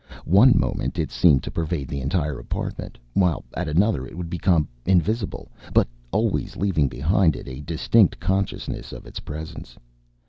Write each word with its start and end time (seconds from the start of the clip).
One 0.25 0.53
moment 0.57 0.97
it 0.97 1.11
seemed 1.11 1.43
to 1.43 1.51
pervade 1.51 1.87
the 1.87 2.01
entire 2.01 2.39
apartment, 2.39 2.97
while 3.13 3.45
at 3.55 3.67
another 3.67 4.07
it 4.07 4.17
would 4.17 4.31
become 4.31 4.67
invisible, 4.83 5.51
but 5.75 5.87
always 6.11 6.55
leaving 6.57 6.87
behind 6.87 7.35
it 7.35 7.47
a 7.47 7.61
distinct 7.61 8.19
consciousness 8.19 8.93
of 8.93 9.05
its 9.05 9.19
presence. 9.19 9.77